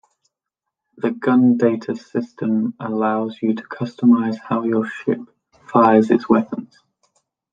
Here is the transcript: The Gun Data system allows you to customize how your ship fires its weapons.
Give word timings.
The 0.97 1.11
Gun 1.11 1.57
Data 1.57 1.95
system 1.95 2.73
allows 2.79 3.37
you 3.39 3.53
to 3.53 3.61
customize 3.61 4.35
how 4.39 4.63
your 4.63 4.87
ship 4.89 5.19
fires 5.67 6.09
its 6.09 6.27
weapons. 6.27 6.79